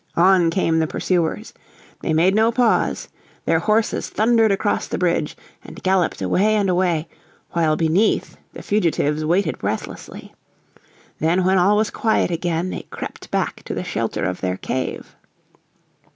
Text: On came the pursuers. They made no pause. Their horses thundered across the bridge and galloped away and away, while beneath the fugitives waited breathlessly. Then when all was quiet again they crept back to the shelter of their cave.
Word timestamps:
On 0.17 0.49
came 0.49 0.79
the 0.79 0.87
pursuers. 0.87 1.53
They 2.01 2.11
made 2.11 2.33
no 2.33 2.51
pause. 2.51 3.07
Their 3.45 3.59
horses 3.59 4.09
thundered 4.09 4.51
across 4.51 4.87
the 4.87 4.97
bridge 4.97 5.37
and 5.63 5.83
galloped 5.83 6.23
away 6.23 6.55
and 6.55 6.71
away, 6.71 7.07
while 7.51 7.75
beneath 7.75 8.35
the 8.53 8.63
fugitives 8.63 9.23
waited 9.23 9.59
breathlessly. 9.59 10.33
Then 11.19 11.45
when 11.45 11.59
all 11.59 11.77
was 11.77 11.91
quiet 11.91 12.31
again 12.31 12.71
they 12.71 12.87
crept 12.89 13.29
back 13.29 13.61
to 13.65 13.75
the 13.75 13.83
shelter 13.83 14.25
of 14.25 14.41
their 14.41 14.57
cave. 14.57 15.15